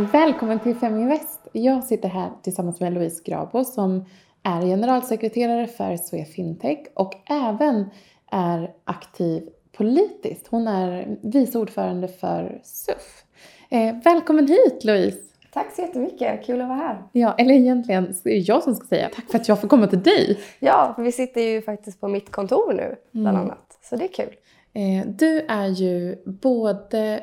[0.00, 1.48] Välkommen till Feminvest.
[1.52, 4.04] Jag sitter här tillsammans med Louise Grabo som
[4.42, 7.90] är generalsekreterare för Svea Fintech och även
[8.30, 10.46] är aktiv politiskt.
[10.46, 13.24] Hon är vice ordförande för SUF.
[13.70, 15.18] Eh, välkommen hit Louise!
[15.52, 17.02] Tack så jättemycket, kul att vara här.
[17.12, 19.86] Ja, eller egentligen är det jag som ska säga tack för att jag får komma
[19.86, 20.38] till dig.
[20.58, 23.46] Ja, för vi sitter ju faktiskt på mitt kontor nu bland Mm.
[23.50, 24.34] annat, så det är kul.
[24.72, 27.22] Eh, du är ju både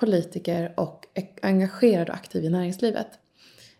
[0.00, 1.06] politiker och
[1.42, 3.08] engagerad och aktiv i näringslivet.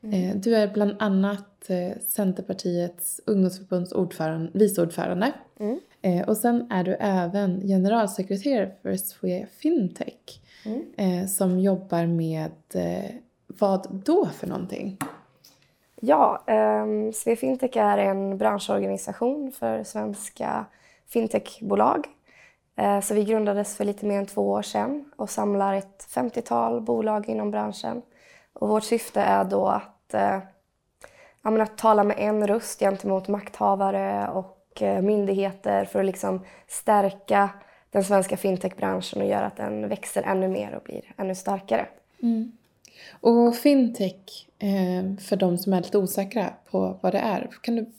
[0.02, 5.32] Eh, du är bland annat eh, Centerpartiets ungdomsförbunds ordförande, vice ordförande.
[5.60, 5.80] Mm.
[6.02, 10.82] Eh, och sen är du även generalsekreterare för Svea Fintech Mm.
[10.96, 13.10] eh, som jobbar med eh,
[13.46, 14.98] vad då för någonting?
[16.00, 16.44] Ja,
[17.14, 20.66] Svea Fintech är en branschorganisation för svenska
[21.06, 22.06] fintechbolag.
[22.76, 26.80] Eh, så vi grundades för lite mer än två år sedan och samlar ett 50-tal
[26.80, 28.02] bolag inom branschen.
[28.52, 30.38] Och vårt syfte är då att, eh,
[31.42, 36.44] ja, men att tala med en röst gentemot makthavare och eh, myndigheter för att liksom
[36.68, 37.50] stärka
[37.90, 41.86] den svenska fintechbranschen och göra att den växer ännu mer och blir ännu starkare.
[42.22, 42.52] Mm.
[43.20, 44.48] Och fintech,
[45.20, 47.92] för de som är lite osäkra på vad det är, kan du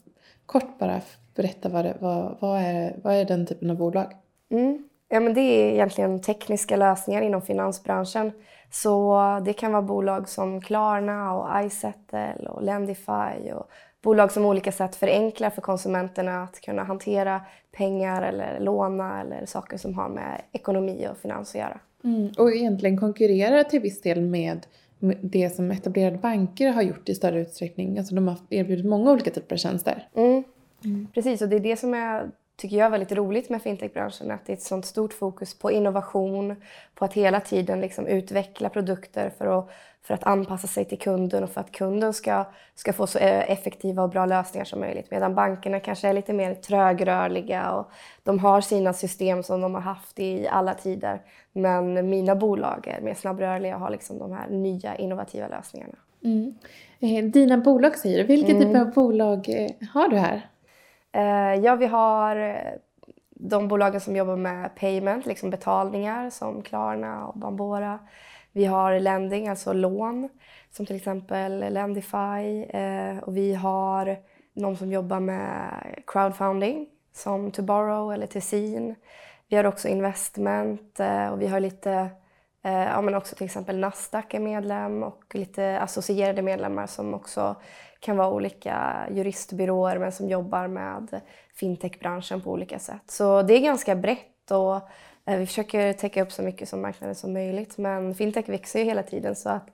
[0.46, 1.02] kort bara
[1.36, 4.14] berätta vad, det, vad, vad, är, vad är den typen av bolag?
[4.52, 4.90] Mm.
[5.10, 8.32] Ja, men det är egentligen tekniska lösningar inom finansbranschen.
[8.72, 13.70] Så det kan vara bolag som Klarna och iSettle och Lendify och
[14.02, 19.46] bolag som på olika sätt förenklar för konsumenterna att kunna hantera pengar eller låna eller
[19.46, 21.80] saker som har med ekonomi och finans att göra.
[22.04, 22.32] Mm.
[22.38, 24.66] Och egentligen konkurrerar till viss del med
[25.22, 27.98] det som etablerade banker har gjort i större utsträckning.
[27.98, 30.08] Alltså de har erbjudit många olika typer av tjänster.
[30.16, 30.44] Mm.
[31.14, 34.32] Precis, och det är det som är, tycker jag är väldigt roligt med fintechbranschen.
[34.32, 36.56] Att det är ett sånt stort fokus på innovation,
[36.96, 39.70] på att hela tiden liksom utveckla produkter för att,
[40.04, 42.46] för att anpassa sig till kunden och för att kunden ska,
[42.76, 45.12] ska få så eh, effektiva och bra lösningar som möjligt.
[45.12, 47.92] Medan bankerna kanske är lite mer trögrörliga och
[48.24, 51.22] de har sina system som de har haft i alla tider.
[51.54, 55.96] Men mina bolag är mer snabbrörliga och har liksom de här nya innovativa lösningarna.
[56.24, 56.56] Mm.
[57.00, 58.24] Eh, dina bolag säger du.
[58.24, 58.64] Vilka Mm.
[58.64, 60.50] typer av bolag eh, har du här?
[61.18, 62.74] Eh, ja, vi har eh,
[63.30, 68.00] de bolagen som jobbar med payment, liksom betalningar som Klarna och Bambora.
[68.52, 70.30] Vi har lending, alltså lån,
[70.72, 72.64] som till exempel Lendify.
[72.70, 74.18] Eh, och vi har
[74.54, 75.70] de som jobbar med
[76.08, 78.96] crowdfunding, som To Borrow eller Tessin.
[79.48, 81.92] Vi har också investment eh, och vi har lite
[82.64, 87.56] eh, ja, men också till exempel Nasdaq är medlem och lite associerade medlemmar som också
[88.00, 91.22] kan vara olika juristbyråer men som jobbar med
[91.56, 93.04] fintechbranschen på olika sätt.
[93.08, 94.76] Så det är ganska brett och
[95.26, 97.78] eh, vi försöker täcka upp så mycket som marknaden som möjligt.
[97.78, 99.70] Men fintech växer ju hela tiden så att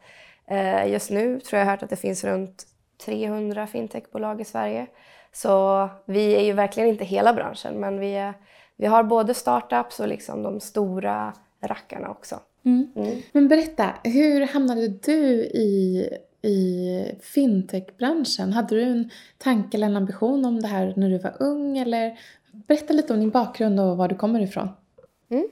[0.47, 2.67] eh, just nu tror jag hört att det finns runt
[3.05, 4.87] 300 fintechbolag i Sverige.
[5.31, 8.33] Så vi är ju verkligen inte hela branschen men vi, är,
[8.77, 12.39] vi har både startups och liksom de stora rackarna också.
[12.65, 12.91] Mm.
[12.95, 13.21] Mm.
[13.31, 16.09] Men berätta, hur hamnade du i,
[16.43, 18.53] i fintechbranschen?
[18.53, 21.77] Hade du en tanke eller en ambition om det här när du var ung?
[21.77, 22.19] Eller
[22.51, 24.69] berätta lite om din bakgrund och var du kommer ifrån.
[25.29, 25.47] Mm.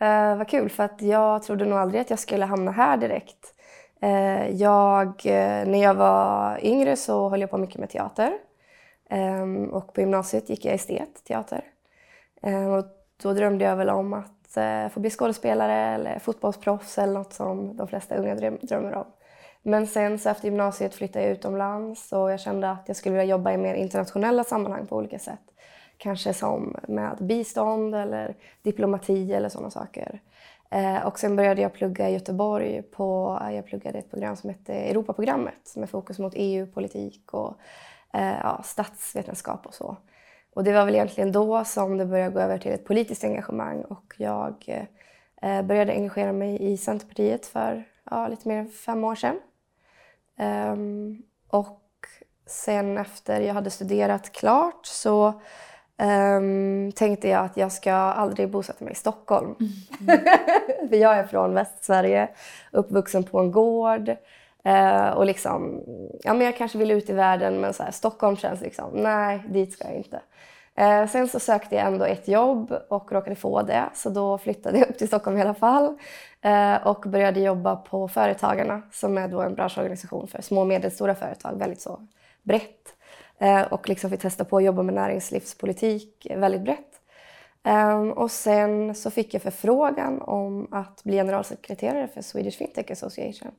[0.00, 3.54] Eh, vad kul, för att jag trodde nog aldrig att jag skulle hamna här direkt.
[4.00, 8.32] Eh, jag, eh, när jag var yngre så höll jag på mycket med teater.
[9.10, 11.64] Ehm, och på gymnasiet gick jag estet, teater.
[12.42, 12.84] Ehm, och
[13.22, 17.76] då drömde jag väl om att eh, få bli skådespelare eller fotbollsproffs eller något som
[17.76, 19.06] de flesta unga dröm, drömmer om.
[19.62, 23.30] Men sen så efter gymnasiet flyttade jag utomlands och jag kände att jag skulle vilja
[23.30, 25.40] jobba i mer internationella sammanhang på olika sätt.
[25.96, 30.20] Kanske som med bistånd eller diplomati eller sådana saker.
[30.72, 34.50] Eh, och sen började jag plugga i Göteborg på, eh, jag pluggade ett program som
[34.50, 37.54] hette Europaprogrammet med fokus mot EU-politik och
[38.12, 39.96] eh, ja, statsvetenskap och så.
[40.54, 43.82] Och det var väl egentligen då som det började gå över till ett politiskt engagemang
[43.82, 44.54] och jag
[45.64, 49.40] började engagera mig i Centerpartiet för ja, lite mer än fem år sedan.
[50.42, 51.78] Ehm, och
[52.46, 55.40] sen efter jag hade studerat klart så
[55.98, 59.54] ehm, tänkte jag att jag ska aldrig bosätta mig i Stockholm.
[60.88, 62.28] För jag är från Västsverige,
[62.72, 64.16] uppvuxen på en gård.
[64.64, 65.82] Eh, och liksom,
[66.22, 69.42] ja men jag kanske vill ut i världen men så här, Stockholm känns liksom, nej
[69.48, 70.20] dit ska jag inte.
[70.74, 74.78] Eh, sen så sökte jag ändå ett jobb och råkade få det så då flyttade
[74.78, 75.98] jag upp till Stockholm i alla fall.
[76.42, 81.14] Eh, och började jobba på Företagarna som är då en branschorganisation för små och medelstora
[81.14, 82.06] företag, väldigt så
[82.42, 82.94] brett.
[83.38, 87.00] Eh, och liksom fick testa på att jobba med näringslivspolitik väldigt brett.
[87.62, 93.52] Ehm, och sen så fick jag förfrågan om att bli generalsekreterare för Swedish Fintech Association.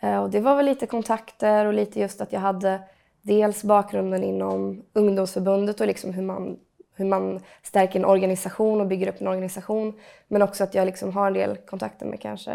[0.00, 2.80] Eh, och det var väl lite kontakter och lite just att jag hade
[3.22, 6.58] dels bakgrunden inom ungdomsförbundet och liksom hur man,
[6.94, 9.92] hur man stärker en organisation och bygger upp en organisation.
[10.28, 12.52] Men också att jag liksom har en del kontakter med kanske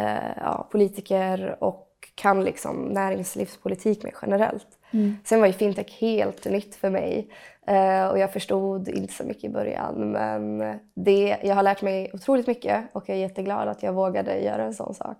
[0.00, 4.66] uh, ja, politiker och kan liksom näringslivspolitik mer generellt.
[4.90, 5.16] Mm.
[5.24, 7.28] Sen var ju fintech helt nytt för mig
[7.70, 10.12] uh, och jag förstod inte så mycket i början.
[10.12, 14.38] Men det, jag har lärt mig otroligt mycket och jag är jätteglad att jag vågade
[14.38, 15.16] göra en sån sak.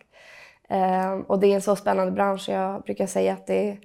[0.72, 2.48] Uh, och det är en så spännande bransch.
[2.48, 3.78] Jag brukar säga att det är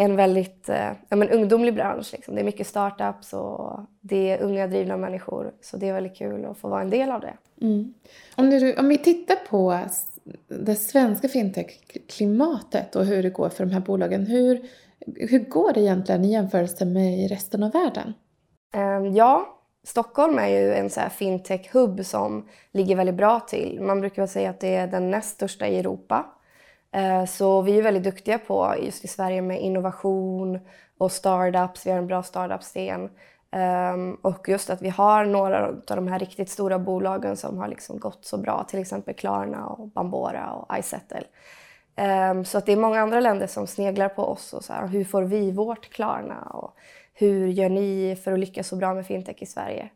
[0.00, 0.68] en väldigt
[1.08, 2.12] ja, men ungdomlig bransch.
[2.12, 2.34] Liksom.
[2.34, 5.52] Det är mycket startups och det är unga drivna människor.
[5.60, 7.34] Så det är väldigt kul att få vara en del av det.
[7.60, 7.94] Mm.
[8.36, 9.80] Om, du, om vi tittar på
[10.48, 14.26] det svenska fintech-klimatet och hur det går för de här bolagen.
[14.26, 14.60] Hur,
[15.16, 18.14] hur går det egentligen i jämförelse med resten av världen?
[18.76, 23.80] Um, ja, Stockholm är ju en fintech-hubb som ligger väldigt bra till.
[23.80, 26.26] Man brukar säga att det är den näst största i Europa.
[26.92, 30.60] Eh, så vi är väldigt duktiga på, just i Sverige, med innovation
[30.98, 31.86] och startups.
[31.86, 33.10] Vi har en bra startup-scen.
[33.52, 37.68] Ehm, och just att vi har några av de här riktigt stora bolagen som har
[37.68, 41.24] liksom gått så bra, till exempel Klarna och Bambora och iSettle.
[41.96, 44.86] Ehm, så att det är många andra länder som sneglar på oss och så här,
[44.86, 46.74] hur får vi vårt Klarna och
[47.14, 49.88] hur gör ni för att lyckas så bra med fintech i Sverige?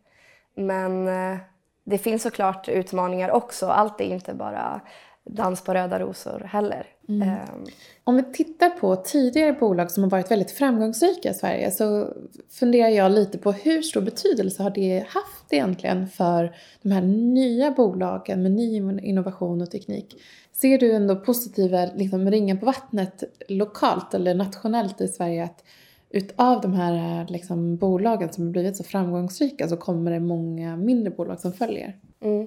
[0.57, 1.39] Men eh,
[1.85, 3.69] det finns såklart utmaningar också.
[3.69, 4.81] Allt är inte bara
[5.25, 6.87] dans på röda rosor heller.
[7.09, 7.29] Mm.
[7.29, 7.67] Um,
[8.05, 12.09] Om vi tittar på tidigare bolag som har varit väldigt framgångsrika i Sverige så
[12.51, 17.71] funderar jag lite på hur stor betydelse har det haft egentligen för de här nya
[17.71, 20.23] bolagen med ny innovation och teknik?
[20.53, 25.65] Ser du ändå positiva liksom, ringar på vattnet lokalt eller nationellt i Sverige att
[26.11, 31.11] utav de här liksom, bolagen som har blivit så framgångsrika så kommer det många mindre
[31.11, 31.99] bolag som följer?
[32.21, 32.47] Mm.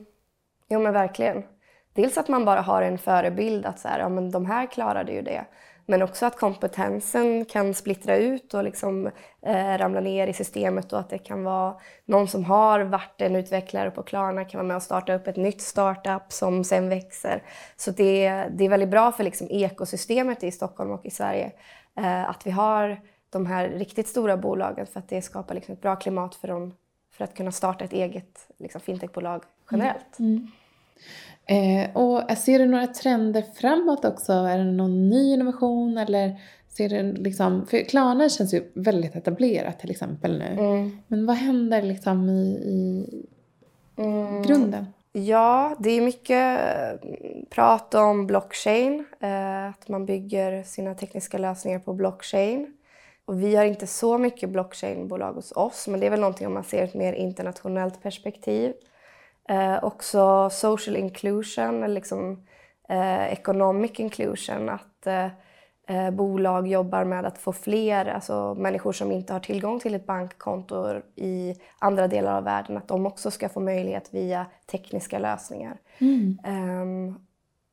[0.70, 1.44] Jo men verkligen.
[1.98, 5.12] Dels att man bara har en förebild att så här, ja, men de här klarade
[5.12, 5.46] ju det.
[5.86, 9.12] Men också att kompetensen kan splittra ut och liksom,
[9.42, 13.36] eh, ramla ner i systemet och att det kan vara någon som har varit en
[13.36, 17.44] utvecklare på Klarna kan vara med och starta upp ett nytt startup som sen växer.
[17.76, 21.52] Så det, det är väldigt bra för liksom, ekosystemet i Stockholm och i Sverige
[21.98, 25.82] eh, att vi har de här riktigt stora bolagen för att det skapar liksom, ett
[25.82, 26.74] bra klimat för dem
[27.12, 30.20] för att kunna starta ett eget liksom, fintechbolag generellt.
[30.20, 30.32] Mm.
[30.32, 30.48] mm.
[31.46, 31.80] Mm.
[31.80, 34.34] Eh, och ser du några trender framåt också?
[34.34, 36.36] Är det någon ny innovation eller
[36.78, 40.46] ser du liksom, för Klarna känns ju väldigt etablerat till exempel nu.
[40.46, 40.98] Mm.
[41.08, 44.42] Men vad händer liksom i, i mm.
[44.42, 44.86] grunden?
[45.12, 46.60] Ja, det är mycket
[47.50, 52.74] prat om blockchain, eh, att man bygger sina tekniska lösningar på blockchain.
[53.26, 56.54] Och vi har inte så mycket blockchainbolag hos oss, men det är väl någonting om
[56.54, 58.74] man ser ett mer internationellt perspektiv.
[59.48, 62.48] Eh, också social inclusion, eller liksom,
[62.90, 64.70] eh, economic inclusion.
[64.70, 65.30] Att eh,
[65.88, 70.06] eh, bolag jobbar med att få fler, alltså människor som inte har tillgång till ett
[70.06, 75.78] bankkonto i andra delar av världen, att de också ska få möjlighet via tekniska lösningar.
[76.00, 76.38] Mm.
[76.48, 77.28] Um,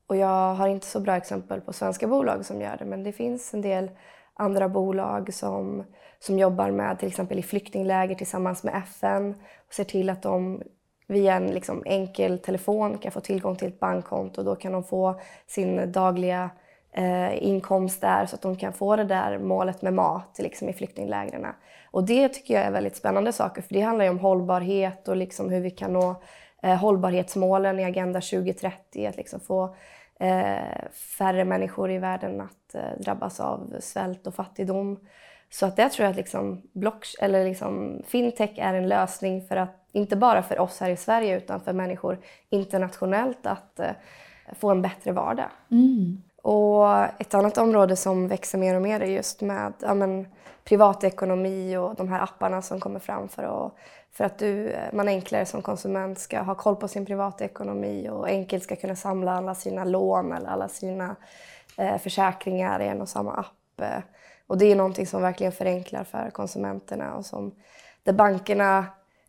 [0.06, 3.12] och jag har inte så bra exempel på svenska bolag som gör det, men det
[3.12, 3.90] finns en del
[4.34, 5.84] andra bolag som,
[6.18, 9.34] som jobbar med till exempel i flyktingläger tillsammans med FN
[9.66, 10.62] och ser till att de
[11.06, 14.42] via en liksom enkel telefon kan få tillgång till ett bankkonto.
[14.42, 16.50] Då kan de få sin dagliga
[16.92, 20.72] eh, inkomst där så att de kan få det där målet med mat liksom, i
[20.72, 21.46] flyktinglägren.
[21.90, 25.16] Och det tycker jag är väldigt spännande saker för det handlar ju om hållbarhet och
[25.16, 26.22] liksom hur vi kan nå
[26.62, 29.06] eh, hållbarhetsmålen i Agenda 2030.
[29.06, 29.76] Att liksom få
[30.20, 34.98] eh, färre människor i världen att eh, drabbas av svält och fattigdom.
[35.50, 39.83] Så att jag tror att liksom block, eller liksom fintech är en lösning för att
[39.94, 42.18] inte bara för oss här i Sverige utan för människor
[42.50, 43.90] internationellt att eh,
[44.52, 45.48] få en bättre vardag.
[45.70, 46.22] Mm.
[46.42, 50.26] Och ett annat område som växer mer och mer är just med ja, men,
[50.64, 53.74] privatekonomi och de här apparna som kommer fram för att,
[54.12, 58.28] för att du, eh, man enklare som konsument ska ha koll på sin privatekonomi och
[58.28, 61.16] enkelt ska kunna samla alla sina lån eller alla sina
[61.78, 63.80] eh, försäkringar i en och samma app.
[63.80, 64.02] Eh,
[64.46, 67.54] och det är någonting som verkligen förenklar för konsumenterna och som
[68.02, 68.86] där bankerna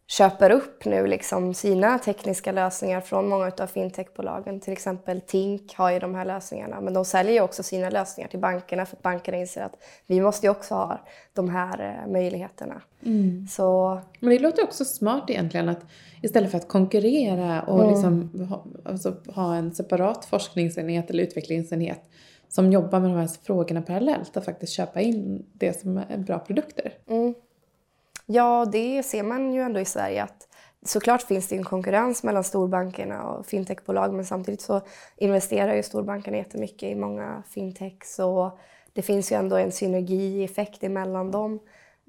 [0.08, 4.60] köper upp nu liksom sina tekniska lösningar från många av fintechbolagen.
[4.60, 8.40] Till exempel Tink har ju de här lösningarna men de säljer också sina lösningar till
[8.40, 11.00] bankerna för att bankerna inser att vi måste ju också ha
[11.34, 12.82] de här eh, möjligheterna.
[13.06, 13.48] Mm.
[13.48, 14.00] Så...
[14.20, 15.86] Men det låter också smart egentligen att
[16.22, 17.92] istället för att konkurrera och mm.
[17.92, 22.02] liksom ha, alltså, ha en separat forskningsenhet eller utvecklingsenhet
[22.50, 26.40] som jobbar med de här frågorna parallellt att faktiskt köpa in det som är bra
[26.40, 26.94] produkter.
[27.10, 27.34] Mm.
[28.26, 30.48] Ja, det ser man ju ändå i Sverige att
[30.86, 34.82] såklart finns det en konkurrens mellan storbankerna och fintechbolag men samtidigt så
[35.18, 38.60] investerar ju storbankerna jättemycket i många fintechs och
[38.94, 41.60] det finns ju ändå en synergieffekt emellan dem.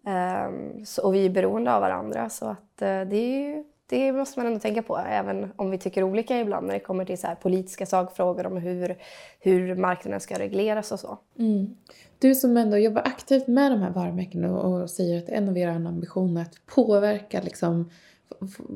[0.07, 4.39] Um, så, och vi är beroende av varandra så att uh, det, är, det måste
[4.39, 7.29] man ändå tänka på även om vi tycker olika ibland när det kommer till så
[7.43, 8.99] politiska sakfrågor om hur,
[9.41, 11.19] hur marknaden ska regleras och så.
[11.39, 11.77] Mm.
[12.19, 15.73] Du som ändå jobbar aktivt med de här varumärkena och, säger att en av era
[15.73, 17.91] ambitioner är att påverka liksom,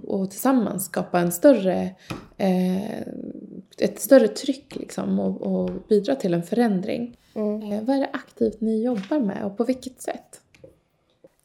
[0.06, 1.94] och tillsammans skapa en större,
[2.36, 3.00] eh,
[3.78, 7.16] ett större tryck liksom, och, och bidra till en förändring.
[7.34, 7.72] Mm.
[7.72, 10.40] Eh, vad är det aktivt ni jobbar med och på vilket sätt?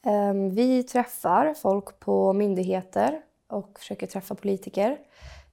[0.06, 4.98] Um, vi träffar folk på myndigheter och försöker träffa politiker.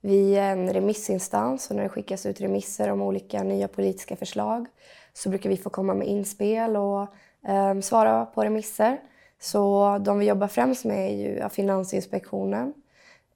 [0.02, 4.68] Vi är en remissinstans och när det skickas ut remisser om olika nya politiska förslag
[5.14, 7.02] så brukar vi få komma med inspel och
[7.48, 9.00] eh, svara på remisser.
[9.40, 12.74] Så de vi jobbar främst med är ju Finansinspektionen,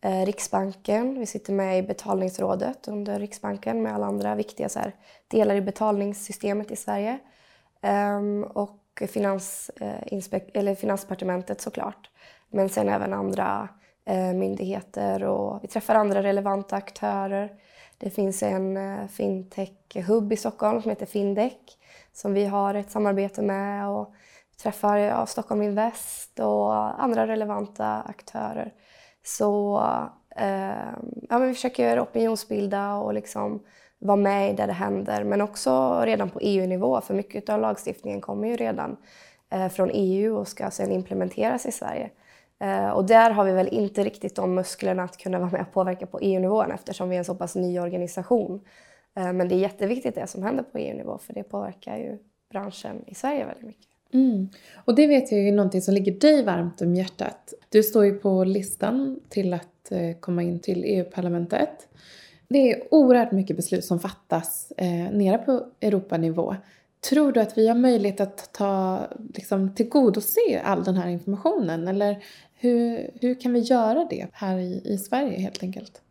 [0.02, 1.20] eh, Riksbanken.
[1.20, 4.96] Vi sitter med i betalningsrådet under Riksbanken med alla andra viktiga så här,
[5.28, 7.20] delar i betalningssystemet i Sverige.
[7.82, 8.22] Eh,
[8.54, 12.10] och finans, eh, eller Finansdepartementet såklart.
[12.50, 13.70] Men sen även andra
[14.10, 17.52] Eh, myndigheter och vi träffar andra relevanta aktörer.
[17.98, 21.54] Det finns en eh, fintech-hub i Stockholm som heter Findec
[22.14, 23.90] som vi har ett samarbete med.
[23.90, 24.14] Och
[24.64, 28.74] träffar ja, Stockholm Invest och andra relevanta aktörer.
[29.26, 29.78] Så
[30.36, 30.94] eh,
[31.30, 33.64] ja, men vi försöker opinionsbilda och liksom
[34.00, 35.24] vara med där det händer.
[35.24, 38.98] Men också redan på EU-nivå, för mycket av lagstiftningen kommer ju redan
[39.52, 42.10] eh, från EU och ska sedan implementeras i Sverige.
[42.60, 45.74] Eh, och där har vi väl inte riktigt de musklerna att kunna vara med och
[45.74, 48.62] påverka på EU-nivån eftersom vi är en så pass ny organisation.
[49.16, 52.18] Eh, men det är jätteviktigt det som händer på EU-nivå för det påverkar ju
[52.52, 53.88] branschen i Sverige väldigt mycket.
[54.14, 54.50] Mm.
[54.76, 57.54] Och det vet jag är någonting som ligger dig varmt om hjärtat.
[57.70, 61.88] Du står ju på listan till att eh, komma in till EU-parlamentet.
[62.48, 66.56] Det är oerhört mycket beslut som fattas eh, nere på Europanivå.
[67.10, 69.02] Tror du att vi har möjlighet att ta,
[69.34, 71.88] liksom, tillgodose all den här informationen?
[71.88, 72.24] Eller
[72.60, 76.02] hur, hur kan vi göra det här i, i Sverige helt enkelt?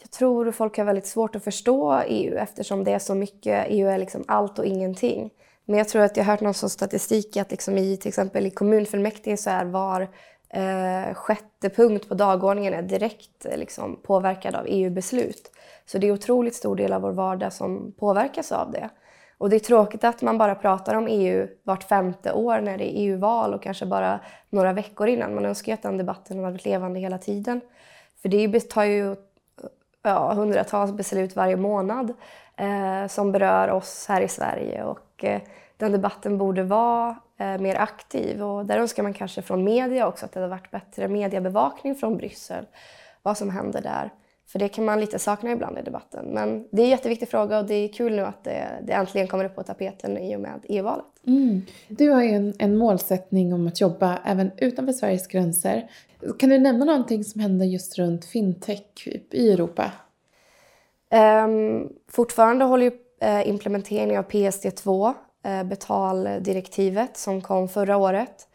[0.00, 3.88] Jag tror folk har väldigt svårt att förstå EU eftersom det är så mycket, EU
[3.88, 5.30] är liksom allt och ingenting.
[5.64, 8.46] Men jag tror att jag har hört någon sån statistik att liksom i till exempel
[8.46, 10.00] i kommunfullmäktige så är var
[10.48, 15.50] eh, sjätte punkt på dagordningen är direkt eh, liksom, påverkad av EU-beslut.
[15.86, 18.90] Så det är otroligt stor del av vår vardag som påverkas av det.
[19.44, 22.84] Och det är tråkigt att man bara pratar om EU vart femte år när det
[22.84, 24.20] är EU-val och kanske bara
[24.50, 25.34] några veckor innan.
[25.34, 27.60] Man önskar ju att den debatten hade varit levande hela tiden.
[28.22, 29.16] För det tar ju
[30.02, 32.14] ja, hundratals beslut varje månad
[32.56, 34.84] eh, som berör oss här i Sverige.
[34.84, 35.40] Och, eh,
[35.76, 38.42] den debatten borde vara eh, mer aktiv.
[38.42, 42.16] Och där önskar man kanske från media också att det hade varit bättre mediebevakning från
[42.16, 42.66] Bryssel.
[43.22, 44.10] Vad som händer där.
[44.54, 46.26] För det kan man lite sakna ibland i debatten.
[46.26, 49.28] Men det är en jätteviktig fråga och det är kul nu att det, det äntligen
[49.28, 51.04] kommer upp på tapeten i och med EU-valet.
[51.26, 51.62] Mm.
[51.88, 55.90] Du har ju en, en målsättning om att jobba även utanför Sveriges gränser.
[56.38, 59.92] Kan du nämna någonting som händer just runt fintech i Europa?
[61.44, 65.08] Um, fortfarande håller ju uh, implementeringen av PSD2,
[65.46, 68.48] uh, betaldirektivet som kom förra året,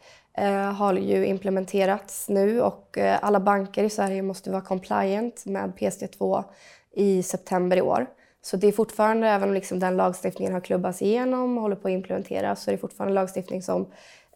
[0.74, 6.44] har ju implementerats nu och alla banker i Sverige måste vara compliant med PSD2
[6.92, 8.06] i september i år.
[8.42, 11.88] Så det är fortfarande, även om liksom den lagstiftningen har klubbats igenom och håller på
[11.88, 13.86] att implementeras, så är det fortfarande lagstiftning som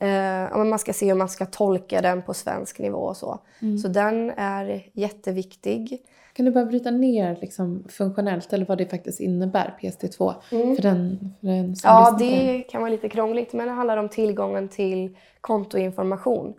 [0.00, 3.38] eh, man ska se hur man ska tolka den på svensk nivå och så.
[3.62, 3.78] Mm.
[3.78, 6.02] Så den är jätteviktig.
[6.34, 10.34] Kan du bara bryta ner liksom, funktionellt eller vad det faktiskt innebär, PSD2?
[10.50, 10.76] Mm.
[10.76, 14.68] För den, för den ja, det kan vara lite krångligt men det handlar om tillgången
[14.68, 16.54] till kontoinformation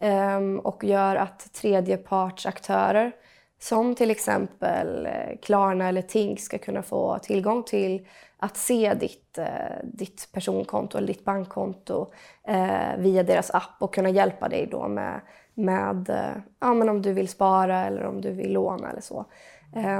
[0.00, 3.12] um, och gör att tredjepartsaktörer
[3.60, 8.06] som till exempel eh, Klarna eller Tink ska kunna få tillgång till
[8.38, 9.46] att se ditt, eh,
[9.84, 12.12] ditt personkonto eller ditt bankkonto
[12.48, 15.20] eh, via deras app och kunna hjälpa dig då med
[15.54, 19.24] med eh, ja, men om du vill spara eller om du vill låna eller så.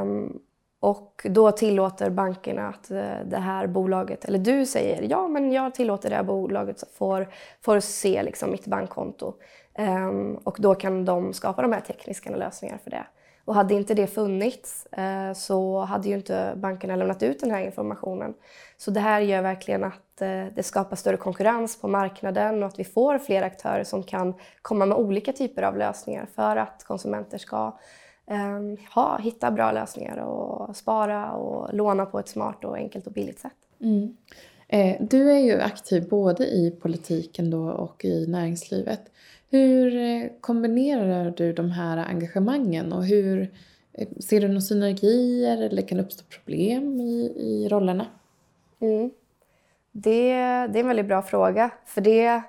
[0.02, 0.40] Um,
[0.80, 5.74] och då tillåter bankerna att eh, det här bolaget, eller du säger ja men jag
[5.74, 7.28] tillåter det här bolaget får,
[7.60, 9.34] får se liksom mitt bankkonto.
[9.78, 13.06] Um, och då kan de skapa de här tekniska lösningarna för det.
[13.50, 17.64] Och hade inte det funnits eh, så hade ju inte bankerna lämnat ut den här
[17.64, 18.34] informationen.
[18.76, 22.78] Så det här gör verkligen att eh, det skapar större konkurrens på marknaden och att
[22.78, 27.38] vi får fler aktörer som kan komma med olika typer av lösningar för att konsumenter
[27.38, 27.78] ska
[28.26, 33.12] ehm, ha, hitta bra lösningar och spara och låna på ett smart och enkelt och
[33.12, 33.52] billigt sätt.
[33.80, 34.16] Mm.
[34.68, 39.00] Eh, du är ju aktiv både i politiken då och i näringslivet.
[39.50, 43.50] Hur eh, kombinerar du de här engagemangen och hur
[43.92, 48.06] eh, ser du några synergier eller kan det uppstå problem i, i rollerna?
[48.80, 49.10] Mm.
[49.92, 50.32] Det,
[50.66, 51.70] det är en väldigt bra fråga.
[51.86, 52.42] För det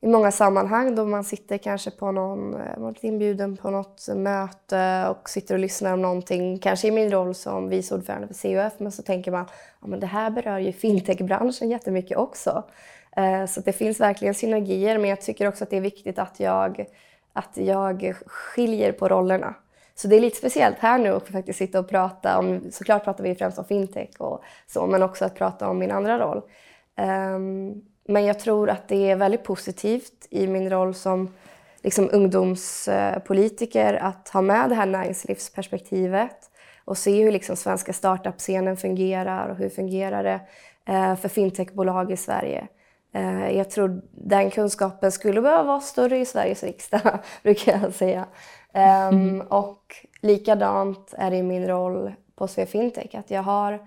[0.00, 4.08] i många sammanhang då man sitter kanske på någon, eh, man blir inbjuden på något
[4.16, 8.34] möte och sitter och lyssnar om någonting, kanske i min roll som vice ordförande för
[8.34, 9.46] CUF, men så tänker man
[9.80, 12.64] att det här berör ju fintechbranschen jättemycket också.
[13.16, 16.40] Eh, så det finns verkligen synergier, men jag tycker också att det är viktigt att
[16.40, 16.86] jag,
[17.32, 19.54] att jag skiljer på rollerna.
[19.94, 23.24] Så det är lite speciellt här nu att faktiskt sitta och prata om, såklart pratar
[23.24, 26.42] vi främst om fintech och så, men också att prata om min andra roll.
[26.96, 31.34] Um, men jag tror att det är väldigt positivt i min roll som
[31.82, 36.50] liksom ungdomspolitiker att ha med det här näringslivsperspektivet
[36.84, 40.40] och se hur liksom svenska startup-scenen fungerar och hur fungerar det
[40.92, 42.68] eh, för fintechbolag i Sverige.
[43.16, 48.26] Eh, jag tror den kunskapen skulle behöva vara större i Sveriges riksdag, brukar jag säga.
[48.72, 49.40] Mm.
[49.40, 53.86] Och likadant är det i min roll på Svea Fintech, att jag har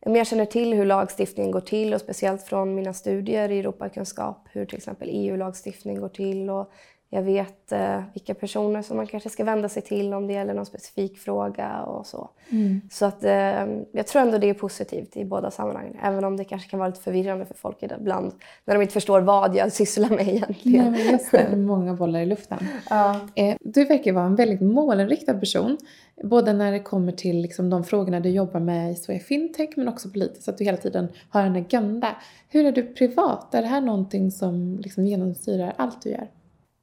[0.00, 4.64] jag känner till hur lagstiftningen går till och speciellt från mina studier i Europakunskap hur
[4.64, 6.72] till exempel EU-lagstiftning går till och
[7.12, 10.54] jag vet eh, vilka personer som man kanske ska vända sig till om det gäller
[10.54, 12.30] någon specifik fråga och så.
[12.50, 12.80] Mm.
[12.90, 15.96] Så att eh, jag tror ändå det är positivt i båda sammanhangen.
[16.02, 18.32] Även om det kanske kan vara lite förvirrande för folk ibland
[18.64, 20.92] när de inte förstår vad jag sysslar med egentligen.
[20.92, 22.58] Nej, men just det, många bollar i luften.
[22.90, 23.20] Ja.
[23.34, 25.78] Eh, du verkar vara en väldigt målinriktad person.
[26.24, 29.88] Både när det kommer till liksom, de frågorna du jobbar med i Sverige Fintech men
[29.88, 30.48] också politiskt.
[30.48, 32.16] Att du hela tiden har en agenda.
[32.48, 33.54] Hur är du privat?
[33.54, 36.28] Är det här någonting som liksom genomsyrar allt du gör?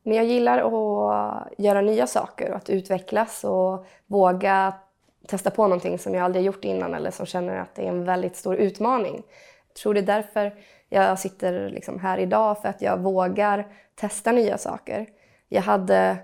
[0.07, 4.73] Men jag gillar att göra nya saker och att utvecklas och våga
[5.27, 8.05] testa på någonting som jag aldrig gjort innan eller som känner att det är en
[8.05, 9.23] väldigt stor utmaning.
[9.67, 10.53] Jag tror det är därför
[10.89, 15.07] jag sitter liksom här idag, för att jag vågar testa nya saker.
[15.50, 16.17] Jag hade,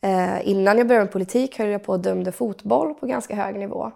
[0.00, 3.58] eh, innan jag började med politik höll jag på och dömde fotboll på ganska hög
[3.58, 3.92] nivå.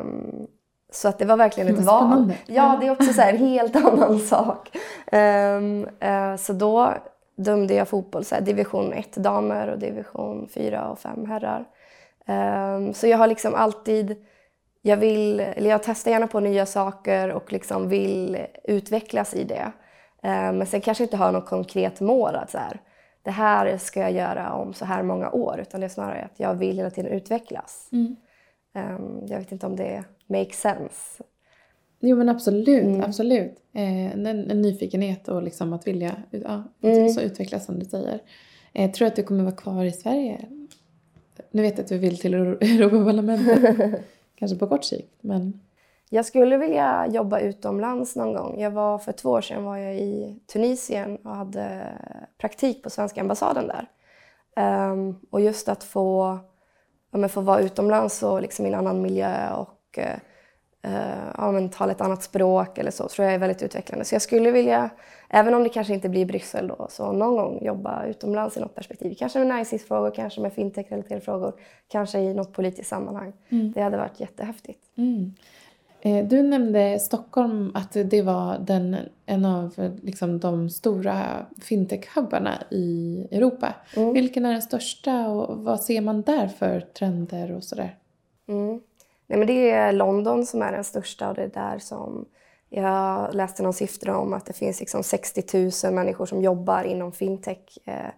[0.00, 0.46] Um,
[0.92, 2.32] så att det var verkligen ett val.
[2.46, 4.76] Ja, det är också så en helt annan sak.
[5.12, 6.94] Um, uh, så då
[7.38, 11.64] dömde jag fotboll, så här, division 1 damer och division 4 och 5 herrar.
[12.26, 14.16] Um, så jag har liksom alltid,
[14.82, 19.72] jag vill, eller jag testar gärna på nya saker och liksom vill utvecklas i det.
[20.22, 22.80] Um, men sen kanske inte har något konkret mål att så här,
[23.22, 26.40] det här ska jag göra om så här många år, utan det är snarare att
[26.40, 27.88] jag vill hela tiden utvecklas.
[27.92, 28.16] Mm.
[28.74, 31.24] Um, jag vet inte om det makes sense.
[32.00, 33.00] Jo men absolut, mm.
[33.00, 33.56] absolut.
[33.72, 37.08] Eh, en, en, nyfikenhet och liksom att vilja ja, mm.
[37.08, 38.22] så utvecklas som du säger.
[38.72, 40.48] Eh, tror du att du kommer vara kvar i Sverige?
[41.50, 44.00] Nu vet jag att du vill till Europaparlamentet,
[44.34, 45.12] kanske på kort sikt.
[45.20, 45.60] Men...
[46.10, 48.60] Jag skulle vilja jobba utomlands någon gång.
[48.60, 51.82] Jag var, för två år sedan var jag i Tunisien och hade
[52.38, 53.88] praktik på svenska ambassaden där.
[54.92, 56.38] Um, och just att få,
[57.10, 60.04] ja, få vara utomlands och liksom i en annan miljö och uh,
[60.86, 64.04] uh, ja, men tala ett annat språk eller så, tror jag är väldigt utvecklande.
[64.04, 64.90] Så jag skulle vilja,
[65.28, 68.74] även om det kanske inte blir Bryssel då, så någon gång jobba utomlands i något
[68.74, 69.14] perspektiv.
[69.18, 71.52] Kanske med näringslivsfrågor, kanske med fintech-relaterade frågor,
[71.88, 73.32] kanske i något politiskt sammanhang.
[73.48, 73.72] Mm.
[73.72, 74.80] Det hade varit jättehäftigt.
[74.96, 75.34] Mm.
[76.00, 83.26] Eh, du nämnde Stockholm, att det var den, en av liksom, de stora fintech-hubbarna i
[83.30, 83.74] Europa.
[83.96, 84.12] Mm.
[84.12, 87.96] Vilken är den största och vad ser man där för trender och sådär?
[88.48, 88.80] Mm.
[89.28, 92.26] Nej, men det är London som är den största och det är där som
[92.68, 97.12] jag läste någon siffra om att det finns liksom 60 000 människor som jobbar inom
[97.12, 98.10] fintech eh,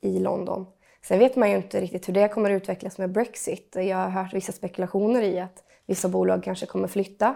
[0.00, 0.66] i London.
[1.02, 3.76] Sen vet man ju inte riktigt hur det kommer att utvecklas med Brexit.
[3.78, 7.34] Jag har hört vissa spekulationer i att vissa bolag kanske kommer flytta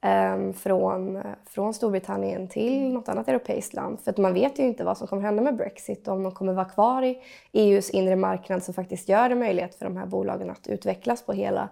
[0.00, 4.00] eh, från, från Storbritannien till något annat europeiskt land.
[4.00, 6.52] För att man vet ju inte vad som kommer hända med Brexit, om de kommer
[6.52, 10.50] vara kvar i EUs inre marknad som faktiskt gör det möjligt för de här bolagen
[10.50, 11.68] att utvecklas på hela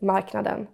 [0.00, 0.66] marknaden.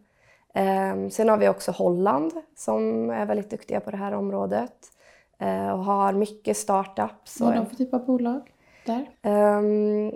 [0.55, 4.93] Ehm, sen har vi också Holland som är väldigt duktiga på det här området
[5.39, 7.41] eh, och har mycket startups.
[7.41, 8.53] Vad är de för typ av bolag
[8.87, 9.11] där?
[9.23, 10.13] Ehm,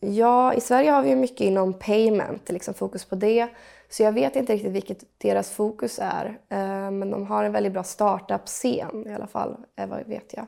[0.00, 3.48] ja, i Sverige har vi mycket inom payment, liksom fokus på det.
[3.88, 6.38] Så jag vet inte riktigt vilket deras fokus är.
[6.48, 10.46] Ehm, men de har en väldigt bra startup-scen i alla fall, vad vet jag.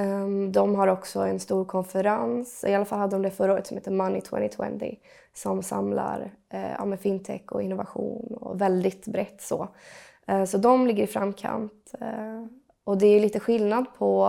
[0.00, 3.66] Um, de har också en stor konferens, i alla fall hade de det förra året,
[3.66, 4.96] som heter Money 2020
[5.34, 9.68] som samlar eh, ja, fintech och innovation och väldigt brett så.
[10.26, 11.94] Eh, så de ligger i framkant.
[12.00, 12.44] Eh,
[12.84, 14.24] och det är lite skillnad på,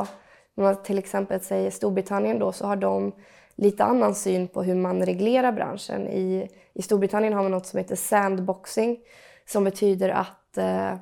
[0.56, 3.12] om man till exempel säger Storbritannien då, så har de
[3.56, 6.08] lite annan syn på hur man reglerar branschen.
[6.08, 9.00] I, i Storbritannien har man något som heter sandboxing
[9.46, 10.96] som betyder att eh,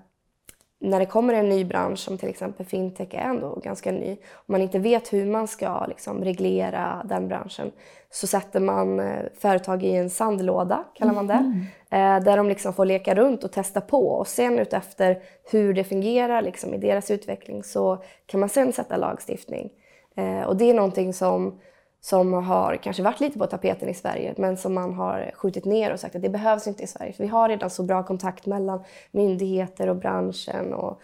[0.81, 4.49] när det kommer en ny bransch som till exempel fintech är ändå ganska ny och
[4.49, 7.71] man inte vet hur man ska liksom, reglera den branschen
[8.11, 11.33] så sätter man eh, företag i en sandlåda, kallar man det.
[11.33, 12.23] Mm.
[12.23, 16.41] Där de liksom får leka runt och testa på och sen utefter hur det fungerar
[16.41, 19.69] liksom, i deras utveckling så kan man sen sätta lagstiftning.
[20.15, 21.59] Eh, och det är någonting som
[22.01, 25.93] som har kanske varit lite på tapeten i Sverige men som man har skjutit ner
[25.93, 28.45] och sagt att det behövs inte i Sverige för vi har redan så bra kontakt
[28.45, 31.01] mellan myndigheter och branschen och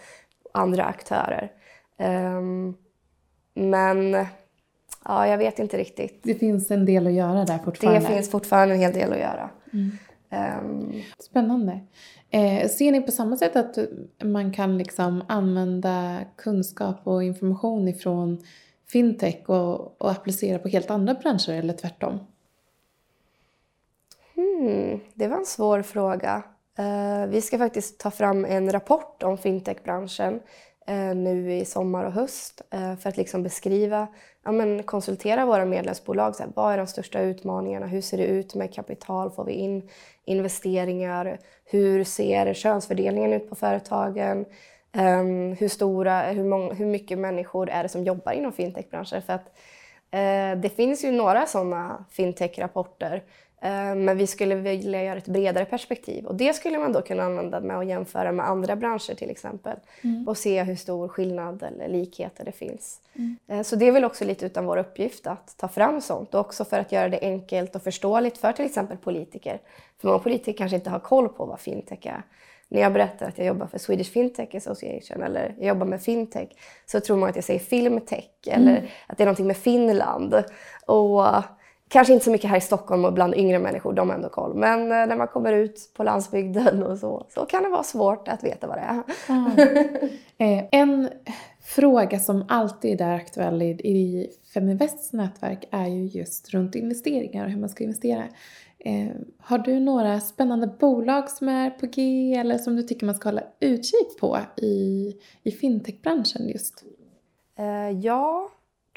[0.54, 1.52] andra aktörer.
[1.98, 2.78] Um,
[3.54, 4.26] men
[5.06, 6.20] ja, jag vet inte riktigt.
[6.24, 8.00] Det finns en del att göra där fortfarande?
[8.00, 9.50] Det finns fortfarande en hel del att göra.
[9.74, 9.92] Mm.
[10.60, 11.80] Um, Spännande.
[12.30, 13.78] Eh, ser ni på samma sätt att
[14.24, 18.44] man kan liksom använda kunskap och information ifrån
[18.88, 22.20] fintech och, och applicera på helt andra branscher eller tvärtom?
[24.36, 26.44] Hmm, det var en svår fråga.
[26.80, 30.34] Uh, vi ska faktiskt ta fram en rapport om fintechbranschen
[30.90, 34.08] uh, nu i sommar och höst uh, för att liksom beskriva,
[34.44, 36.36] ja, men konsultera våra medlemsbolag.
[36.36, 37.88] Så här, vad är de största utmaningarna?
[37.88, 39.32] Hur ser det ut med kapital?
[39.32, 39.90] Får vi in
[40.26, 41.40] investeringar?
[41.66, 44.46] Hur ser könsfördelningen ut på företagen?
[44.98, 49.22] Um, hur, stora, hur, många, hur mycket människor är det som jobbar inom fintechbranschen?
[49.22, 49.46] För att,
[50.14, 55.66] uh, det finns ju några sådana fintech-rapporter uh, men vi skulle vilja göra ett bredare
[55.66, 59.30] perspektiv och det skulle man då kunna använda med att jämföra med andra branscher till
[59.30, 60.28] exempel mm.
[60.28, 63.00] och se hur stor skillnad eller likheter det finns.
[63.16, 63.38] Mm.
[63.52, 66.40] Uh, så det är väl också lite utan vår uppgift att ta fram sånt och
[66.40, 69.60] också för att göra det enkelt och förståeligt för till exempel politiker.
[70.02, 72.24] För många politiker kanske inte har koll på vad fintech är
[72.70, 76.50] när jag berättar att jag jobbar för Swedish Fintech Association eller jag jobbar med fintech
[76.86, 78.86] så tror man att jag säger filmtech eller mm.
[79.08, 80.44] att det är någonting med Finland.
[80.86, 81.24] Och
[81.90, 84.56] kanske inte så mycket här i Stockholm och bland yngre människor, de har ändå koll.
[84.56, 88.28] Men eh, när man kommer ut på landsbygden och så, så kan det vara svårt
[88.28, 89.04] att veta vad det är.
[90.38, 90.66] Mm.
[90.72, 91.10] en
[91.64, 97.52] fråga som alltid är aktuell i, i Feminvests nätverk är ju just runt investeringar och
[97.52, 98.28] hur man ska investera.
[98.80, 103.16] Eh, har du några spännande bolag som är på G eller som du tycker man
[103.16, 105.14] ska hålla utkik på i,
[105.44, 106.84] i fintechbranschen just?
[107.58, 108.50] Eh, ja,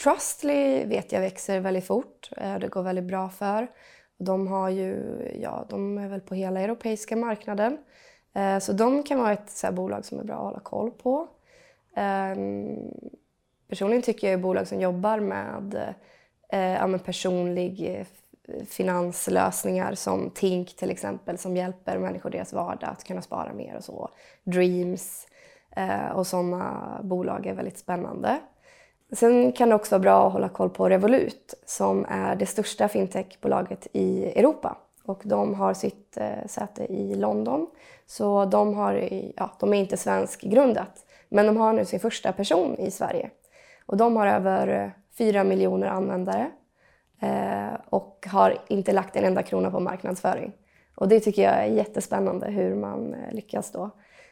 [0.02, 2.30] Trustly vet jag växer väldigt fort.
[2.36, 3.70] Eh, det går väldigt bra för.
[4.18, 7.78] De, har ju, ja, de är väl på hela europeiska marknaden.
[8.34, 11.28] Eh, så de kan vara ett så bolag som är bra att hålla koll på.
[11.96, 12.90] Ehm,
[13.68, 15.94] Personligen tycker jag att bolag som jobbar med
[16.52, 18.06] eh, personlig eh,
[18.66, 23.76] finanslösningar som Tink till exempel som hjälper människor i deras vardag att kunna spara mer
[23.76, 24.10] och så.
[24.44, 25.26] Dreams
[25.76, 28.38] eh, och sådana bolag är väldigt spännande.
[29.12, 32.88] Sen kan det också vara bra att hålla koll på Revolut som är det största
[32.88, 37.66] fintechbolaget i Europa och de har sitt eh, säte i London.
[38.06, 42.78] Så de, har, ja, de är inte svenskgrundat men de har nu sin första person
[42.78, 43.30] i Sverige.
[43.88, 46.50] Och de har över eh, 4 miljoner användare
[47.20, 50.52] Eh, och har inte lagt en enda krona på marknadsföring.
[50.94, 53.90] Och det tycker jag är jättespännande hur man eh, lyckas då.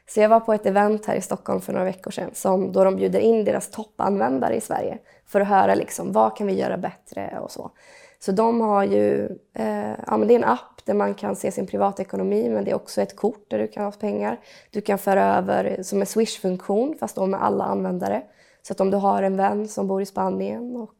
[0.08, 2.84] Så jag var på ett event här i Stockholm för några veckor sedan som, då
[2.84, 6.76] de bjuder in deras toppanvändare i Sverige för att höra liksom, vad kan vi göra
[6.76, 7.70] bättre och så.
[8.18, 11.52] Så de har ju, eh, ja, men det är en app där man kan se
[11.52, 14.40] sin privatekonomi men det är också ett kort där du kan ha pengar.
[14.70, 18.22] Du kan föra över som en Swish-funktion fast då med alla användare.
[18.66, 20.94] Så att om du har en vän som bor i Spanien och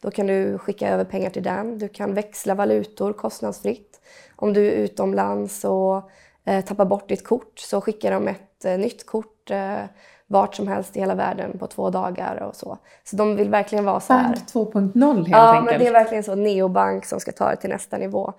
[0.00, 1.78] då kan du skicka över pengar till den.
[1.78, 4.00] Du kan växla valutor kostnadsfritt.
[4.36, 6.10] Om du är utomlands och
[6.44, 9.82] eh, tappar bort ditt kort så skickar de ett eh, nytt kort eh,
[10.26, 12.78] vart som helst i hela världen på två dagar och så.
[13.04, 14.24] Så de vill verkligen vara så här...
[14.24, 15.70] Bank 2.0 helt ja, enkelt.
[15.70, 16.34] men det är verkligen så.
[16.34, 18.32] Neobank som ska ta det till nästa nivå.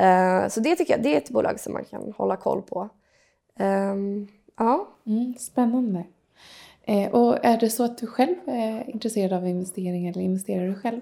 [0.00, 2.88] Uh, så det tycker jag det är ett bolag som man kan hålla koll på.
[3.58, 4.88] Um, ja.
[5.06, 6.04] Mm, spännande.
[6.88, 10.74] Eh, och är det så att du själv är intresserad av investeringar eller investerar du
[10.74, 11.00] själv?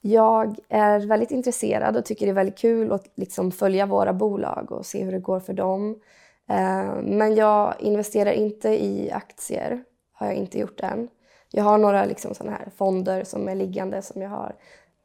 [0.00, 4.72] Jag är väldigt intresserad och tycker det är väldigt kul att liksom följa våra bolag
[4.72, 6.00] och se hur det går för dem.
[6.48, 11.08] Eh, men jag investerar inte i aktier, har jag inte gjort än.
[11.50, 14.54] Jag har några liksom såna här fonder som är liggande som jag har,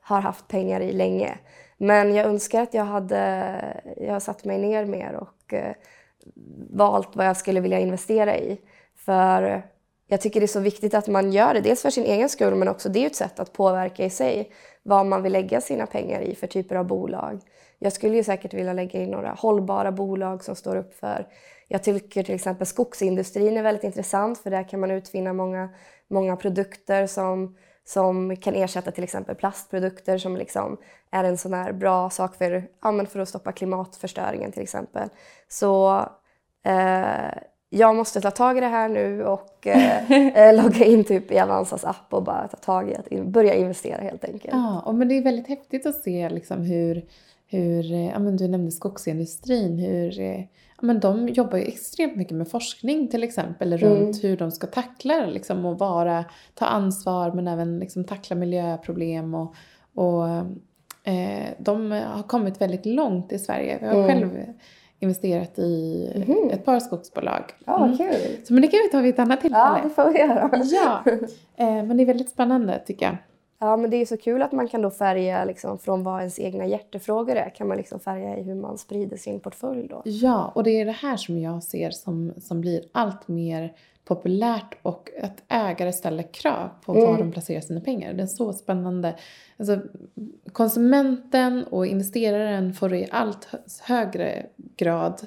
[0.02, 1.38] har haft pengar i länge.
[1.78, 5.76] Men jag önskar att jag hade jag satt mig ner mer och eh,
[6.70, 8.60] valt vad jag skulle vilja investera i.
[9.06, 9.64] För
[10.08, 12.56] jag tycker det är så viktigt att man gör det, dels för sin egen skull
[12.56, 14.52] men också det är ett sätt att påverka i sig
[14.84, 17.42] vad man vill lägga sina pengar i för typer av bolag.
[17.80, 21.28] Jag skulle ju säkert vilja lägga in några hållbara bolag som står upp för
[21.68, 25.70] jag tycker till exempel skogsindustrin är väldigt intressant för där kan man utvinna många,
[26.10, 30.78] många produkter som, som kan ersätta till exempel plastprodukter som liksom
[31.12, 35.10] är en sån här bra sak för, ja, för att stoppa klimatförstöringen till exempel.
[35.48, 36.00] Så
[36.66, 37.32] eh,
[37.74, 41.84] jag måste ta tag i det här nu och eh, logga in typ i Avanzas
[41.84, 44.54] app och bara ta tag i att in, börja investera helt enkelt.
[44.54, 47.06] Ja, och men det är väldigt häftigt att se liksom hur,
[47.48, 50.48] hur ja, men du nämnde skogsindustrin, hur ja,
[50.82, 54.30] men de jobbar ju extremt mycket med forskning till exempel runt mm.
[54.30, 59.56] hur de ska tackla liksom, och vara, ta ansvar men även liksom, tackla miljöproblem och,
[59.96, 60.28] och
[61.04, 63.78] eh, de har kommit väldigt långt i Sverige.
[63.82, 64.08] Jag har mm.
[64.08, 64.54] själv
[65.02, 66.50] investerat i mm.
[66.50, 67.44] ett par skogsbolag.
[67.66, 67.98] Ja, mm.
[67.98, 68.46] kul.
[68.46, 69.64] Så men det kan vi ta vid ett annat tillfälle.
[69.64, 70.50] Ja, det får vi göra.
[70.64, 71.04] ja,
[71.66, 73.18] eh, men det är väldigt spännande tycker jag.
[73.60, 76.40] Ja, men det är så kul att man kan då färga liksom, från vad ens
[76.40, 80.02] egna hjärtefrågor är, kan man liksom färga i hur man sprider sin portfölj då.
[80.06, 83.74] Ja, och det är det här som jag ser som, som blir allt mer
[84.06, 87.06] populärt och att ägare ställer krav på mm.
[87.06, 88.14] var de placerar sina pengar.
[88.14, 89.16] Det är så spännande.
[89.58, 89.80] Alltså,
[90.52, 93.48] konsumenten och investeraren får i allt
[93.82, 94.46] högre
[94.78, 95.22] grad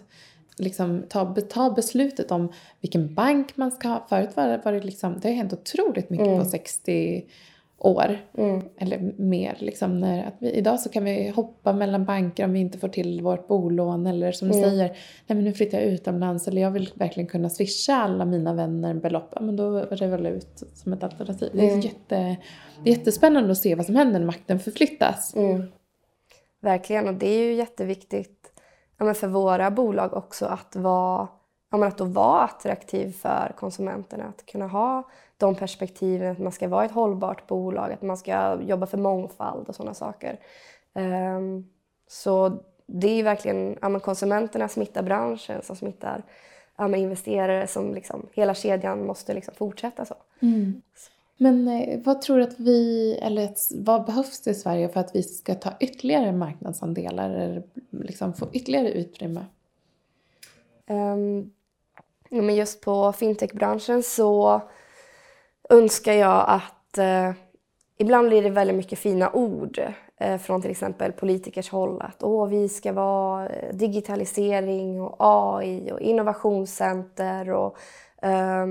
[0.57, 4.07] liksom ta, ta beslutet om vilken bank man ska ha.
[4.09, 6.39] Förut var det, var det liksom, det har hänt otroligt mycket mm.
[6.39, 7.25] på 60
[7.85, 8.19] år.
[8.39, 8.63] Mm.
[8.79, 9.57] Eller mer.
[9.59, 12.89] Liksom, när, att vi, idag så kan vi hoppa mellan banker om vi inte får
[12.89, 14.07] till vårt bolån.
[14.07, 14.71] Eller som du mm.
[14.71, 14.89] säger,
[15.27, 18.95] nej men nu flyttar jag utomlands eller jag vill verkligen kunna swisha alla mina vänner
[18.95, 19.33] belopp.
[19.35, 21.51] Ja, men då Revolut som ett alternativ.
[21.53, 21.67] Mm.
[21.67, 21.81] Det, är mm.
[21.81, 22.37] jätte,
[22.85, 25.35] det är jättespännande att se vad som händer när makten förflyttas.
[25.37, 25.63] Mm.
[26.61, 28.53] Verkligen, och det är ju jätteviktigt
[28.99, 31.29] ja, för våra bolag också att vara
[31.71, 34.25] ja, att då vara attraktiv för konsumenterna.
[34.25, 38.63] Att kunna ha de perspektiven, att man ska vara ett hållbart bolag, att man ska
[38.63, 40.41] jobba för mångfald och sådana saker.
[40.93, 41.69] Um,
[42.09, 46.23] så det är verkligen ja, konsumenterna smittar branschen som smittar
[46.77, 50.15] ja, investerare som liksom, hela kedjan måste liksom fortsätta så.
[50.41, 50.83] Mm.
[51.37, 53.51] Men eh, vad tror du att vi, eller
[53.85, 58.47] vad behövs det i Sverige för att vi ska ta ytterligare marknadsandelar eller liksom få
[58.53, 59.45] ytterligare utrymme?
[60.87, 61.51] Um,
[62.31, 64.61] men just på fintechbranschen så
[65.71, 67.33] önskar jag att eh,
[67.99, 69.81] ibland blir det väldigt mycket fina ord
[70.21, 75.93] eh, från till exempel politikers håll att Åh, vi ska vara eh, digitalisering och AI
[75.93, 77.77] och innovationscenter och
[78.23, 78.67] eh,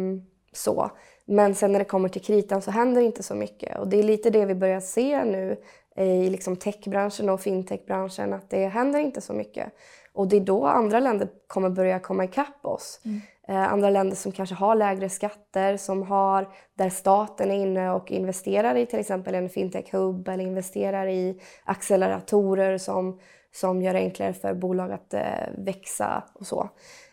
[0.54, 0.92] så.
[1.26, 4.04] Men sen när det kommer till kritan så händer inte så mycket och det är
[4.04, 5.58] lite det vi börjar se nu
[5.96, 9.74] i liksom techbranschen och fintechbranschen att det händer inte så mycket.
[10.14, 13.00] Och det är då andra länder kommer börja komma ikapp oss.
[13.06, 13.22] Mm.
[13.48, 18.12] Eh, andra länder som kanske har lägre skatter, som har, där staten är inne och
[18.12, 23.20] investerar i till exempel en fintech-hub eller investerar i acceleratorer som,
[23.52, 25.22] som gör det enklare för bolag att eh,
[25.58, 26.70] växa och så.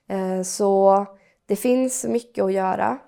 [0.08, 1.06] Eh, så
[1.46, 2.98] det finns mycket att göra.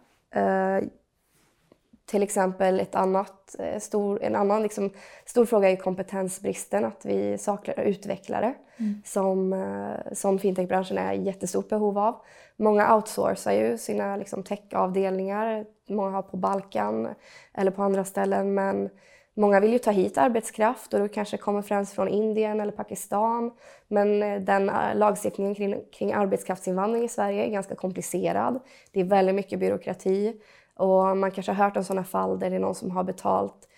[2.13, 4.91] Till exempel ett annat, eh, stor, en annan liksom,
[5.25, 9.03] stor fråga är kompetensbristen, att vi saknar utvecklare mm.
[9.05, 12.17] som, eh, som fintechbranschen är i jättestort behov av.
[12.57, 17.09] Många outsourcar ju sina liksom, techavdelningar, många har på Balkan
[17.55, 18.91] eller på andra ställen men
[19.35, 23.51] Många vill ju ta hit arbetskraft och det kanske kommer främst från Indien eller Pakistan.
[23.89, 28.61] Men eh, den lagstiftningen kring, kring arbetskraftsinvandring i Sverige är ganska komplicerad.
[28.91, 30.41] Det är väldigt mycket byråkrati.
[30.77, 33.69] Och man kanske har hört om sådana fall där det är någon som har betalt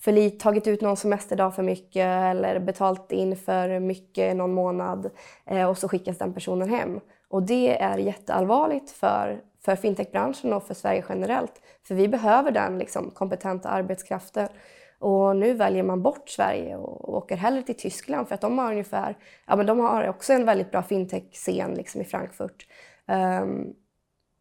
[0.00, 5.10] för lite, tagit ut någon semesterdag för mycket eller betalt in för mycket någon månad
[5.46, 7.00] eh, och så skickas den personen hem.
[7.28, 11.52] Och det är jätteallvarligt för, för fintechbranschen och för Sverige generellt.
[11.88, 14.48] För vi behöver den liksom, kompetenta arbetskraften.
[14.98, 18.70] Och nu väljer man bort Sverige och åker hellre till Tyskland för att de har
[18.70, 22.66] ungefär, ja men de har också en väldigt bra fintech-scen liksom i Frankfurt.
[23.42, 23.74] Um,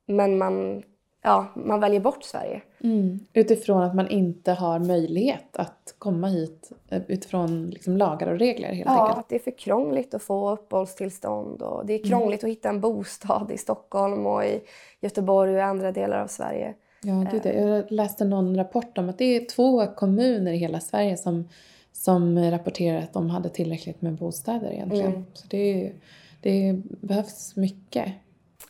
[0.07, 0.83] men man
[1.21, 2.61] ja, man väljer bort Sverige.
[2.83, 3.19] Mm.
[3.33, 8.67] Utifrån att man inte har möjlighet att komma hit eh, utifrån liksom lagar och regler
[8.67, 9.17] helt ja, enkelt?
[9.17, 12.51] Ja, det är för krångligt att få uppehållstillstånd och det är krångligt mm.
[12.51, 14.61] att hitta en bostad i Stockholm och i
[15.01, 16.73] Göteborg och i andra delar av Sverige.
[17.03, 17.53] Ja, du, det.
[17.53, 21.49] jag läste någon rapport om att det är två kommuner i hela Sverige som,
[21.91, 25.11] som rapporterar att de hade tillräckligt med bostäder egentligen.
[25.11, 25.25] Mm.
[25.33, 25.91] Så det,
[26.41, 28.13] det behövs mycket.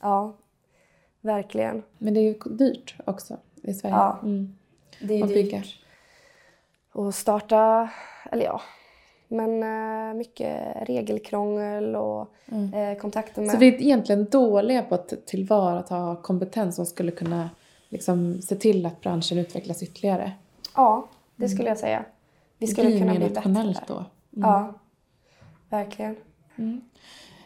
[0.01, 0.37] Ja,
[1.21, 1.83] Verkligen.
[1.97, 3.95] Men det är ju dyrt också i Sverige.
[3.95, 4.55] Ja, mm.
[5.01, 5.77] det är dyrt.
[6.93, 7.89] Att starta,
[8.31, 8.61] eller ja,
[9.27, 12.73] men uh, mycket regelkrångel och mm.
[12.73, 13.51] uh, kontakter med...
[13.51, 17.49] Så vi är egentligen dåliga på att tillvarata kompetens som skulle kunna
[17.89, 20.31] liksom, se till att branschen utvecklas ytterligare?
[20.75, 22.05] Ja, det skulle jag säga.
[22.57, 23.77] Vi skulle kunna bli bättre där.
[23.87, 23.93] då?
[23.93, 24.05] Mm.
[24.31, 24.73] Ja,
[25.69, 26.15] verkligen.
[26.55, 26.81] Mm.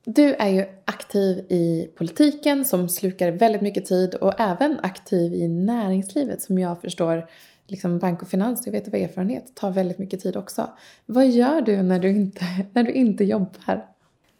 [0.05, 5.47] Du är ju aktiv i politiken som slukar väldigt mycket tid och även aktiv i
[5.47, 7.27] näringslivet som jag förstår,
[7.67, 10.69] liksom bank och finans, jag vet av erfarenhet, tar väldigt mycket tid också.
[11.05, 13.85] Vad gör du när du inte, när du inte jobbar?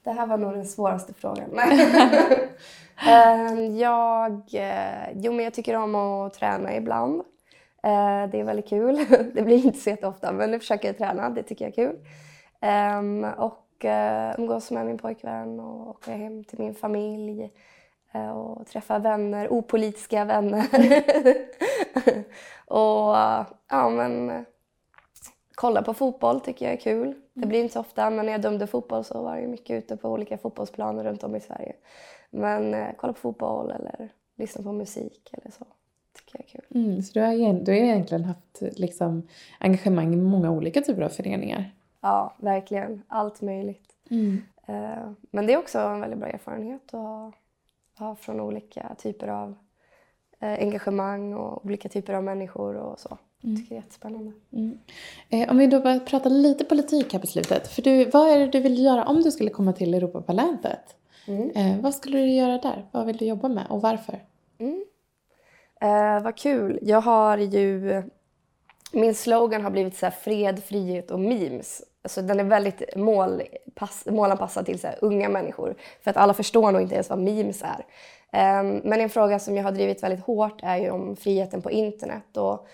[0.03, 1.49] Det här var nog den svåraste frågan.
[3.07, 7.21] Ehm, jag, eh, jo, men jag tycker om att träna ibland.
[7.83, 9.05] Eh, det är väldigt kul.
[9.33, 11.29] Det blir inte så jätteofta, men nu försöker jag träna.
[11.29, 11.99] Det tycker jag är kul.
[12.61, 13.25] Ehm,
[13.89, 17.51] och umgås med min pojkvän och åka hem till min familj
[18.33, 20.65] och träffa vänner, opolitiska vänner.
[22.65, 23.15] och
[23.69, 24.45] ja, men
[25.55, 27.15] kolla på fotboll tycker jag är kul.
[27.33, 27.49] Det mm.
[27.49, 30.09] blir inte så ofta, men när jag dömde fotboll så var jag mycket ute på
[30.09, 31.75] olika fotbollsplaner runt om i Sverige.
[32.29, 35.65] Men eh, kolla på fotboll eller lyssna på musik eller så
[36.13, 36.83] tycker jag är kul.
[36.83, 39.27] Mm, så du har, du har egentligen haft liksom,
[39.59, 41.71] engagemang i många olika typer av föreningar?
[42.05, 43.03] Ja, verkligen.
[43.07, 43.95] Allt möjligt.
[44.09, 44.41] Mm.
[44.67, 47.31] Eh, men det är också en väldigt bra erfarenhet att ha,
[47.97, 49.55] ha från olika typer av
[50.39, 53.17] eh, engagemang och olika typer av människor och så.
[53.43, 53.55] Mm.
[53.55, 54.31] Jag tycker det är jättespännande.
[54.51, 54.79] Mm.
[55.29, 57.67] Eh, om vi då börjar prata lite politik här på slutet.
[57.67, 60.95] För du, vad är det du vill göra om du skulle komma till Europaparlamentet?
[61.27, 61.49] Mm.
[61.49, 62.85] Eh, vad skulle du göra där?
[62.91, 64.23] Vad vill du jobba med och varför?
[64.57, 64.85] Mm.
[65.81, 66.79] Eh, vad kul.
[66.81, 68.03] Jag har ju...
[68.91, 71.83] Min slogan har blivit så fred, frihet och memes.
[72.05, 75.75] Alltså den är väldigt målpass, målanpassad till så unga människor.
[76.01, 77.85] För att alla förstår nog inte ens vad memes är.
[78.59, 81.71] Um, men en fråga som jag har drivit väldigt hårt är ju om friheten på
[81.71, 82.37] internet.
[82.37, 82.67] Och,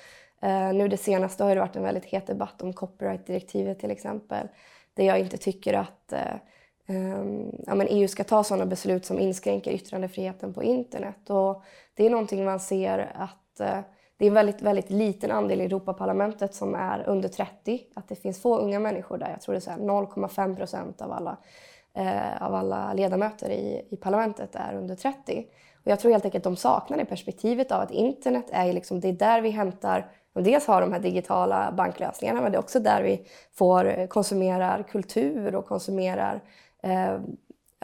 [0.43, 4.47] uh, nu det senaste har det varit en väldigt het debatt om copyrightdirektivet till exempel.
[4.93, 9.19] Där jag inte tycker att uh, um, ja, men EU ska ta sådana beslut som
[9.19, 11.29] inskränker yttrandefriheten på internet.
[11.29, 11.63] Och
[11.93, 13.79] det är någonting man ser att uh,
[14.21, 17.81] det är en väldigt, väldigt liten andel i Europaparlamentet som är under 30.
[17.93, 19.29] Att det finns få unga människor där.
[19.29, 21.37] Jag tror det är 0,5 procent av alla,
[21.93, 25.45] eh, av alla ledamöter i, i parlamentet är under 30.
[25.75, 28.99] Och jag tror helt enkelt att de saknar det perspektivet av att internet är liksom,
[28.99, 32.59] det är där vi hämtar och dels har de här digitala banklösningarna men det är
[32.59, 36.41] också där vi får eh, konsumerar kultur och konsumerar
[36.83, 37.19] eh,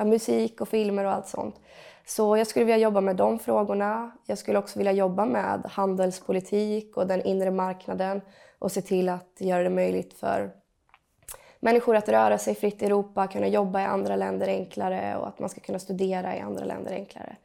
[0.05, 1.55] musik och filmer och allt sånt.
[2.07, 4.11] Så jag skulle vilja jobba med de frågorna.
[4.25, 8.21] Jag skulle också vilja jobba med handelspolitik och den inre marknaden
[8.59, 10.51] och se till att göra det möjligt för
[11.59, 15.39] människor att röra sig fritt i Europa, kunna jobba i andra länder enklare och att
[15.39, 17.35] man ska kunna studera i andra länder enklare.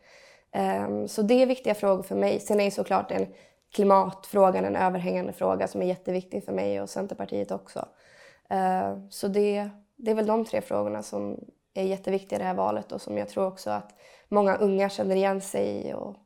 [0.52, 2.40] Ehm, så det är viktiga frågor för mig.
[2.40, 3.26] Sen är ju såklart en
[3.74, 7.88] klimatfrågan en överhängande fråga som är jätteviktig för mig och Centerpartiet också.
[8.50, 11.40] Ehm, så det, det är väl de tre frågorna som
[11.74, 13.94] är jätteviktiga i det här valet och som jag tror också att
[14.32, 16.16] många unga känner igen sig i och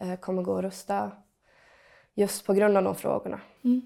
[0.00, 1.12] eh, kommer gå och rösta
[2.14, 3.40] just på grund av de frågorna.
[3.64, 3.82] Mm.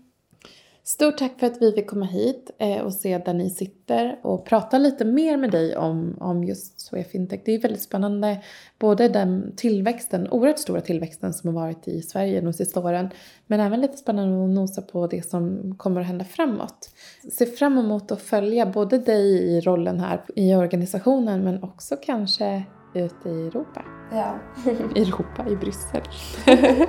[0.86, 4.46] Stort tack för att vi fick komma hit eh, och se där ni sitter och
[4.46, 7.40] prata lite mer med dig om, om just Swea Fintech.
[7.44, 8.42] Det är väldigt spännande,
[8.78, 13.08] både den tillväxten, oerhört stora tillväxten som har varit i Sverige de sista åren,
[13.46, 16.90] men även lite spännande att nosa på det som kommer att hända framåt.
[17.32, 22.64] Se fram emot att följa både dig i rollen här i organisationen men också kanske
[23.00, 23.82] ute i Europa.
[24.12, 24.38] Ja.
[24.94, 26.02] I Europa, i Bryssel.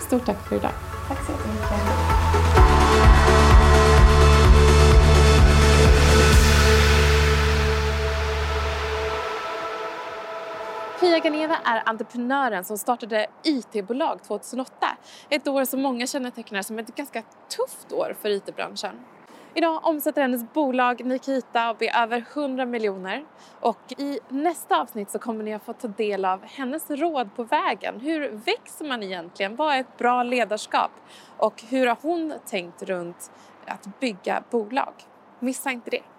[0.00, 0.72] Stort tack för idag.
[1.08, 2.22] Tack så jättemycket.
[11.00, 14.72] Pia Ganeva är entreprenören som startade IT-bolag 2008.
[15.28, 17.22] Ett år som många kännetecknar som ett ganska
[17.56, 19.00] tufft år för IT-branschen.
[19.54, 23.24] Idag omsätter hennes bolag Nikita AB över 100 miljoner
[23.60, 27.44] och i nästa avsnitt så kommer ni att få ta del av hennes råd på
[27.44, 28.00] vägen.
[28.00, 29.56] Hur växer man egentligen?
[29.56, 30.90] Vad är ett bra ledarskap?
[31.36, 33.30] Och hur har hon tänkt runt
[33.66, 34.92] att bygga bolag?
[35.38, 36.11] Missa inte det!